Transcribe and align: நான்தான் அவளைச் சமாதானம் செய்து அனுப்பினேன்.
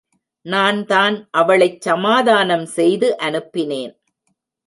நான்தான் 0.45 1.27
அவளைச் 1.31 1.81
சமாதானம் 1.81 2.65
செய்து 2.65 3.15
அனுப்பினேன். 3.19 3.93